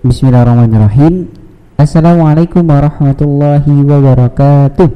[0.00, 1.28] Bismillahirrahmanirrahim.
[1.76, 4.88] Assalamualaikum warahmatullahi wabarakatuh.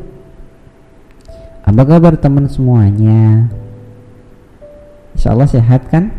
[1.64, 3.48] Apa kabar teman semuanya?
[5.16, 6.12] Insya Allah sehat kan?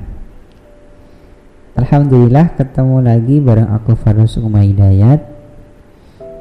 [1.76, 5.28] Alhamdulillah ketemu lagi bareng aku Farus Umaydayat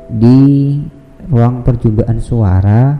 [0.06, 0.78] Di
[1.26, 2.94] ruang perjumpaan suara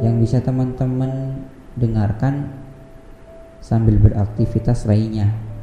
[0.00, 1.44] Yang bisa teman-teman
[1.76, 2.48] dengarkan
[3.60, 5.53] sambil beraktivitas lainnya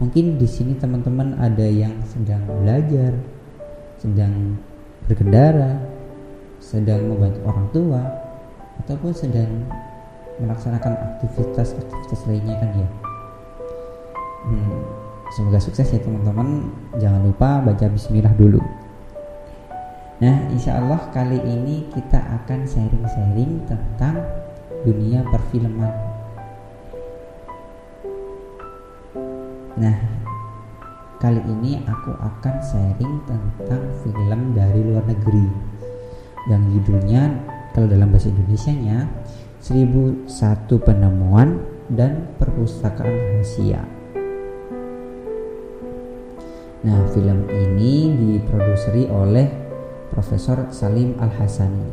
[0.00, 3.12] Mungkin di sini teman-teman ada yang sedang belajar,
[4.00, 4.56] sedang
[5.04, 5.76] berkendara,
[6.56, 8.02] sedang membantu orang tua,
[8.80, 9.68] ataupun sedang
[10.40, 12.88] melaksanakan aktivitas-aktivitas lainnya kan ya.
[14.48, 14.80] Hmm,
[15.36, 16.72] semoga sukses ya teman-teman.
[16.96, 18.64] Jangan lupa baca Bismillah dulu.
[20.24, 24.24] Nah, insya Allah kali ini kita akan sharing-sharing tentang
[24.80, 26.09] dunia perfilman
[29.80, 29.96] Nah,
[31.16, 35.48] kali ini aku akan sharing tentang film dari luar negeri
[36.52, 37.32] yang judulnya
[37.72, 39.08] kalau dalam bahasa Indonesia-nya
[39.64, 40.28] 1001
[40.84, 43.80] penemuan dan perpustakaan rahasia.
[46.84, 49.48] Nah, film ini diproduseri oleh
[50.12, 51.88] Profesor Salim Al-Hasani.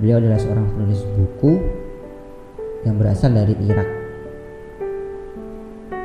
[0.00, 1.60] Beliau adalah seorang penulis buku
[2.88, 4.01] yang berasal dari Irak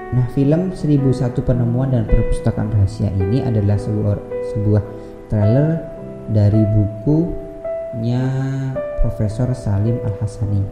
[0.07, 4.15] Nah, film 1001 Penemuan dan Perpustakaan Rahasia ini adalah sebuah
[4.55, 4.83] sebuah
[5.27, 5.83] trailer
[6.31, 8.23] dari bukunya
[9.03, 10.63] Profesor Salim Al-Hasani.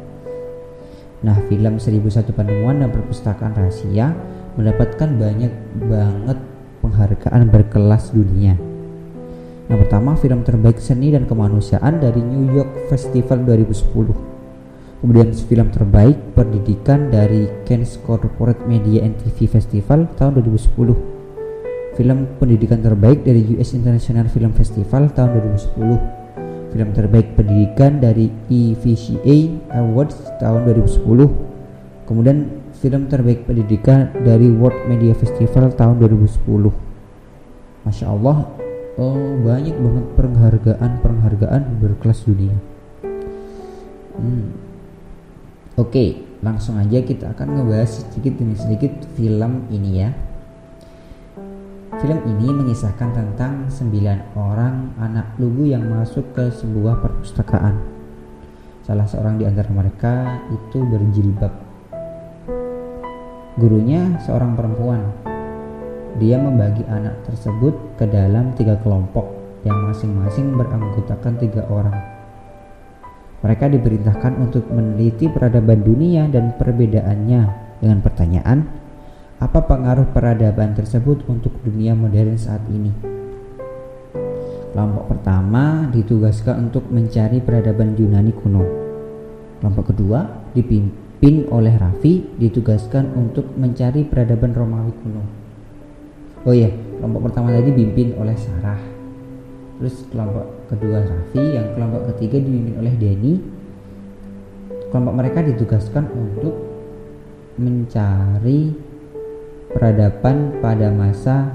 [1.28, 4.16] Nah, film 1001 Penemuan dan Perpustakaan Rahasia
[4.56, 5.52] mendapatkan banyak
[5.84, 6.40] banget
[6.80, 8.56] penghargaan berkelas dunia.
[9.68, 14.35] Yang pertama, film terbaik seni dan kemanusiaan dari New York Festival 2010
[15.00, 22.84] kemudian film terbaik pendidikan dari Cannes Corporate Media and TV Festival tahun 2010 film pendidikan
[22.84, 25.30] terbaik dari US International Film Festival tahun
[25.76, 29.38] 2010 film terbaik pendidikan dari EVCA
[29.80, 32.38] Awards tahun 2010 kemudian
[32.76, 38.66] film terbaik pendidikan dari World Media Festival tahun 2010 Masya Allah
[39.00, 42.56] oh, banyak banget penghargaan-penghargaan berkelas dunia.
[44.16, 44.75] Hmm.
[45.76, 50.10] Oke, langsung aja kita akan ngebahas sedikit demi sedikit film ini ya.
[52.00, 57.76] Film ini mengisahkan tentang sembilan orang anak lugu yang masuk ke sebuah perpustakaan.
[58.88, 61.52] Salah seorang di antara mereka itu berjilbab.
[63.60, 65.04] Gurunya seorang perempuan.
[66.24, 69.28] Dia membagi anak tersebut ke dalam tiga kelompok
[69.68, 72.15] yang masing-masing beranggotakan tiga orang.
[73.46, 77.42] Mereka diperintahkan untuk meneliti peradaban dunia dan perbedaannya
[77.78, 78.66] dengan pertanyaan,
[79.38, 82.90] apa pengaruh peradaban tersebut untuk dunia modern saat ini?
[84.74, 88.66] Kelompok pertama ditugaskan untuk mencari peradaban Yunani kuno.
[89.62, 95.24] Kelompok kedua dipimpin oleh Raffi ditugaskan untuk mencari peradaban Romawi kuno.
[96.50, 98.95] Oh iya, kelompok pertama tadi dipimpin oleh Sarah
[99.76, 103.34] terus kelompok kedua Raffi yang kelompok ketiga dipimpin oleh Denny.
[104.90, 106.56] Kelompok mereka ditugaskan untuk
[107.60, 108.72] mencari
[109.76, 111.52] peradaban pada masa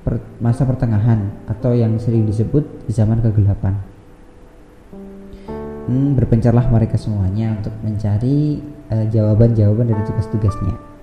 [0.00, 3.76] per, masa pertengahan atau yang sering disebut zaman kegelapan.
[5.84, 10.93] Hmm, berpencarlah mereka semuanya untuk mencari uh, jawaban-jawaban dari tugas-tugasnya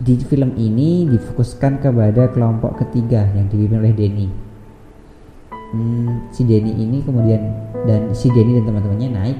[0.00, 4.28] di film ini difokuskan kepada kelompok ketiga yang dipimpin oleh Denny.
[5.76, 7.52] Hmm, si Denny ini kemudian
[7.84, 9.38] dan si Denny dan teman-temannya naik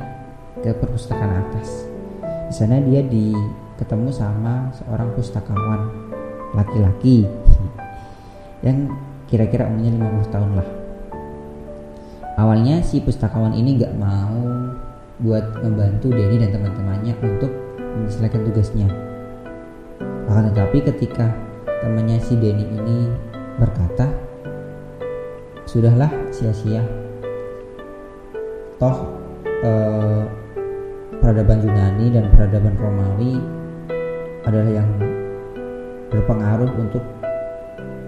[0.61, 1.89] ke perpustakaan atas.
[2.21, 3.33] Di sana dia di
[3.81, 5.81] ketemu sama seorang pustakawan
[6.53, 7.25] laki-laki
[8.67, 8.93] yang
[9.33, 10.69] kira-kira umurnya 50 tahun lah.
[12.37, 14.45] Awalnya si pustakawan ini nggak mau
[15.25, 17.49] buat ngebantu Denny dan teman-temannya untuk
[17.81, 19.10] menyelesaikan tugasnya
[20.31, 21.27] akan tetapi ketika
[21.83, 23.11] temannya si Denny ini
[23.59, 24.07] berkata,
[25.67, 26.87] sudahlah sia-sia.
[28.79, 29.11] Toh
[29.43, 30.23] eh,
[31.19, 33.43] peradaban Yunani dan peradaban Romawi
[34.47, 34.91] adalah yang
[36.15, 37.03] berpengaruh untuk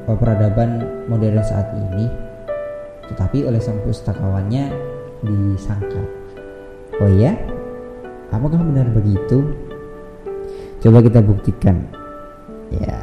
[0.06, 2.06] eh, peradaban modern saat ini.
[3.10, 4.70] Tetapi oleh sang pustakawannya
[5.26, 6.06] disangkal.
[7.02, 7.34] Oh iya?
[8.30, 9.52] Apakah benar begitu?
[10.80, 12.01] Coba kita buktikan
[12.80, 12.98] ya.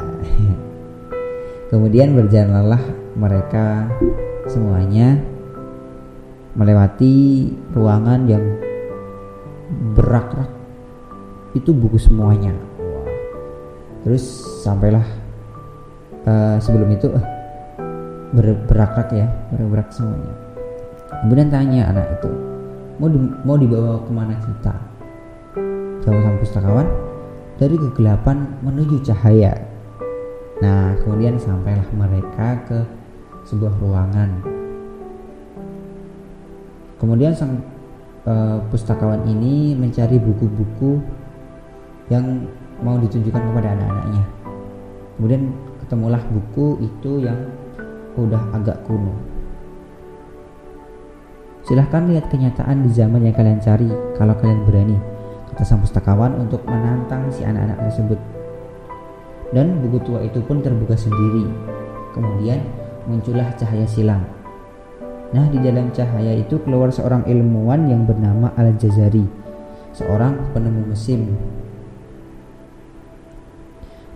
[1.69, 2.81] Kemudian berjalanlah
[3.13, 3.86] mereka
[4.50, 5.21] semuanya
[6.57, 7.45] melewati
[7.77, 8.42] ruangan yang
[9.94, 10.50] berak-rak.
[11.54, 12.54] Itu buku semuanya.
[14.01, 14.24] Terus
[14.66, 15.06] sampailah
[16.25, 17.25] uh, sebelum itu uh,
[18.33, 20.33] ber berakrak ya bergerak semuanya.
[21.25, 22.31] Kemudian tanya anak itu
[22.98, 24.74] mau di, mau dibawa ke mana kita?
[26.06, 26.88] Jawab sang pustakawan
[27.59, 29.51] dari kegelapan menuju cahaya.
[30.63, 32.79] Nah kemudian sampailah mereka ke
[33.44, 34.39] sebuah ruangan.
[37.00, 37.59] Kemudian sang
[38.23, 41.03] uh, pustakawan ini mencari buku-buku
[42.07, 42.47] yang
[42.79, 44.23] mau ditunjukkan kepada anak-anaknya.
[45.19, 45.51] Kemudian
[45.83, 47.39] ketemulah buku itu yang
[48.15, 49.15] udah agak kuno.
[51.67, 55.19] Silahkan lihat kenyataan di zaman yang kalian cari kalau kalian berani
[55.59, 58.15] kata sang pustakawan untuk menantang si anak-anak tersebut
[59.51, 61.51] dan buku tua itu pun terbuka sendiri
[62.15, 62.63] kemudian
[63.11, 64.23] muncullah cahaya silam
[65.29, 69.29] Nah, di dalam cahaya itu keluar seorang ilmuwan yang bernama Al-Jazari,
[69.94, 71.38] seorang penemu mesin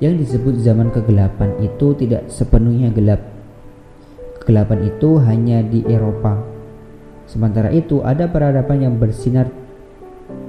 [0.02, 3.22] yang disebut zaman kegelapan itu tidak sepenuhnya gelap.
[4.42, 6.42] Kegelapan itu hanya di Eropa.
[7.30, 9.54] Sementara itu ada peradaban yang bersinar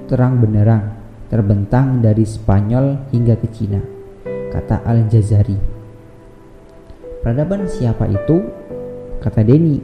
[0.05, 0.95] terang benderang,
[1.27, 3.81] terbentang dari Spanyol hingga ke Cina,
[4.53, 5.57] kata Al-Jazari.
[7.21, 8.37] Peradaban siapa itu?
[9.21, 9.81] Kata Denny.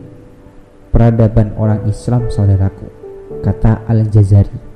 [0.92, 2.86] Peradaban orang Islam saudaraku,
[3.42, 4.72] kata Al-Jazari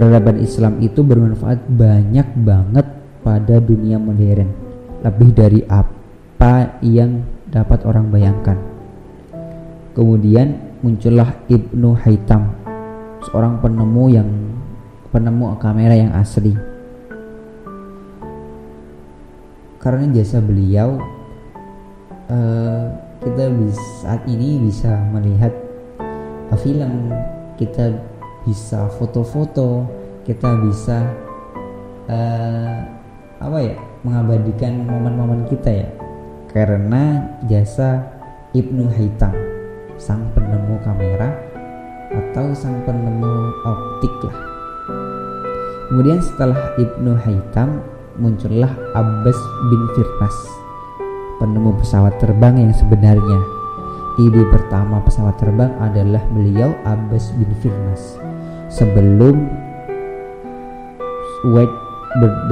[0.00, 2.86] peradaban Islam itu bermanfaat banyak banget
[3.20, 4.48] pada dunia modern
[5.04, 7.20] lebih dari apa yang
[7.50, 8.56] dapat orang bayangkan
[9.92, 12.59] kemudian muncullah Ibnu Haitam
[13.28, 14.30] seorang penemu yang
[15.10, 16.54] penemu kamera yang asli.
[19.80, 21.00] Karena jasa beliau
[22.28, 22.84] uh,
[23.20, 25.52] kita bisa, saat ini bisa melihat
[26.60, 27.12] film.
[27.56, 27.92] Kita
[28.40, 29.84] bisa foto-foto
[30.24, 31.04] kita bisa
[32.08, 32.76] uh,
[33.40, 35.88] apa ya mengabadikan momen-momen kita ya.
[36.50, 38.04] Karena jasa
[38.52, 39.32] Ibnu Haitam
[40.00, 41.49] sang penemu kamera
[42.10, 43.34] atau sang penemu
[43.66, 44.38] optik lah.
[45.90, 47.82] Kemudian setelah Ibnu Haitam
[48.18, 49.38] muncullah Abbas
[49.70, 50.60] bin Firnas
[51.40, 53.40] penemu pesawat terbang yang sebenarnya.
[54.20, 58.20] Ide pertama pesawat terbang adalah beliau Abbas bin Firnas.
[58.68, 59.48] Sebelum
[61.48, 61.76] White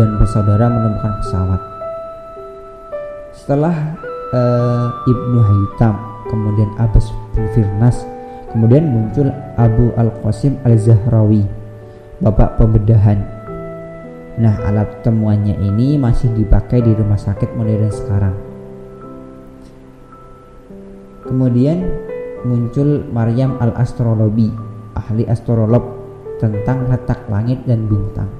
[0.00, 1.60] dan bersaudara menemukan pesawat.
[3.36, 3.76] Setelah
[4.32, 5.94] uh, Ibnu Haitam,
[6.32, 8.00] kemudian Abbas bin Firnas,
[8.52, 9.28] kemudian muncul
[9.58, 11.44] Abu Al-Qasim Al-Zahrawi,
[12.22, 13.20] bapak pembedahan.
[14.38, 18.36] Nah, alat temuannya ini masih dipakai di rumah sakit modern sekarang.
[21.26, 21.82] Kemudian
[22.46, 24.48] muncul Maryam Al-Astrolobi,
[24.94, 25.84] ahli astrolog
[26.38, 28.30] tentang letak langit dan bintang.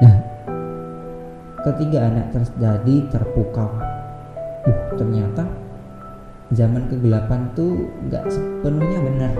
[0.00, 0.16] Nah,
[1.68, 3.68] ketiga anak terjadi terpukau.
[4.60, 5.44] Uh, ternyata
[6.50, 9.32] zaman kegelapan tuh gak sepenuhnya benar.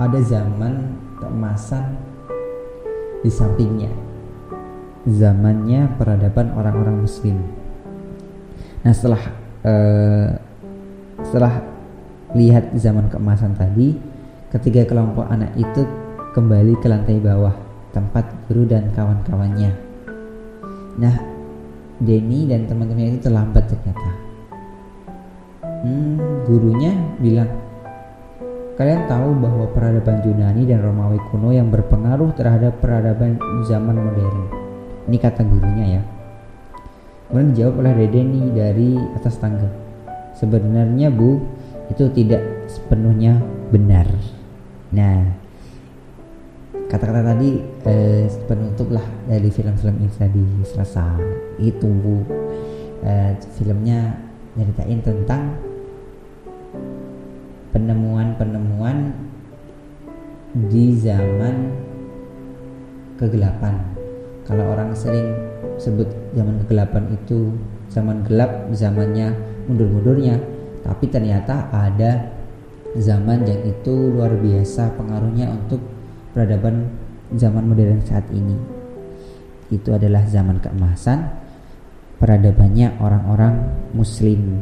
[0.00, 1.96] Ada zaman keemasan
[3.20, 3.92] di sampingnya.
[5.04, 7.40] Zamannya peradaban orang-orang muslim.
[8.80, 9.22] Nah, setelah
[9.64, 10.28] uh,
[11.20, 11.64] setelah
[12.32, 14.10] lihat zaman keemasan tadi,
[14.50, 15.86] Ketiga kelompok anak itu
[16.34, 17.54] kembali ke lantai bawah,
[17.94, 19.70] tempat guru dan kawan-kawannya.
[20.98, 21.16] Nah,
[22.02, 24.29] Denny dan teman-temannya itu terlambat ternyata.
[25.80, 27.48] Hmm, gurunya bilang,
[28.76, 34.44] kalian tahu bahwa peradaban Yunani dan Romawi kuno yang berpengaruh terhadap peradaban zaman modern.
[35.08, 36.02] Ini kata gurunya ya.
[37.32, 39.72] Kemudian dijawab oleh Denny dari atas tangga.
[40.36, 41.40] Sebenarnya bu,
[41.88, 43.40] itu tidak sepenuhnya
[43.72, 44.04] benar.
[44.92, 45.32] Nah,
[46.92, 47.56] kata-kata tadi
[47.88, 51.24] eh, penutup lah dari film-film ini tadi selesai.
[51.56, 52.20] Itu bu,
[53.06, 55.69] eh, filmnya nyeritain tentang
[57.80, 59.16] penemuan-penemuan
[60.68, 61.72] di zaman
[63.16, 63.80] kegelapan.
[64.44, 65.32] Kalau orang sering
[65.80, 67.56] sebut zaman kegelapan itu
[67.88, 69.32] zaman gelap, zamannya
[69.64, 70.36] mundur-mundurnya,
[70.84, 72.28] tapi ternyata ada
[73.00, 75.80] zaman yang itu luar biasa pengaruhnya untuk
[76.36, 76.84] peradaban
[77.32, 78.60] zaman modern saat ini.
[79.72, 81.32] Itu adalah zaman keemasan
[82.20, 83.54] peradabannya orang-orang
[83.96, 84.60] muslim.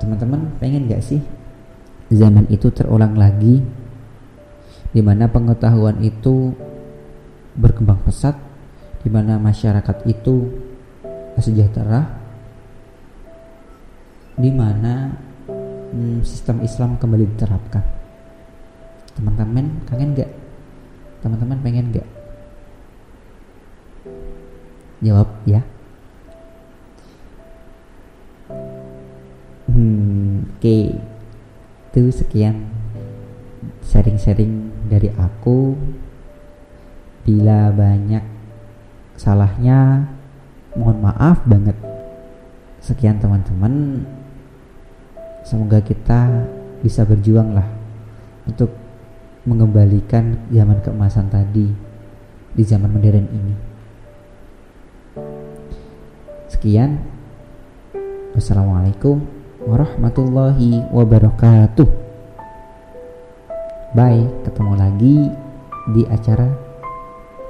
[0.00, 1.20] Teman-teman pengen gak sih
[2.10, 3.62] zaman itu terulang lagi
[4.90, 6.50] di mana pengetahuan itu
[7.54, 8.34] berkembang pesat,
[9.00, 10.50] di mana masyarakat itu
[11.38, 12.10] sejahtera,
[14.34, 15.14] di mana
[15.94, 17.86] hmm, sistem Islam kembali diterapkan.
[19.14, 20.30] Teman-teman kangen gak?
[21.22, 22.08] Teman-teman pengen gak?
[25.00, 25.64] jawab ya
[29.72, 31.09] hmm, oke okay.
[31.90, 32.70] Itu sekian
[33.82, 35.74] sharing-sharing dari aku.
[37.26, 38.22] Bila banyak
[39.18, 40.06] salahnya
[40.78, 41.74] mohon maaf banget.
[42.78, 44.06] Sekian teman-teman.
[45.42, 46.46] Semoga kita
[46.78, 47.66] bisa berjuang lah
[48.46, 48.70] untuk
[49.42, 51.74] mengembalikan zaman keemasan tadi
[52.54, 53.54] di zaman modern ini.
[56.46, 57.18] Sekian.
[58.30, 59.39] Wassalamualaikum
[59.70, 62.10] warahmatullahi wabarakatuh
[63.90, 65.16] Bye, ketemu lagi
[65.90, 66.46] di acara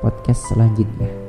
[0.00, 1.19] podcast selanjutnya.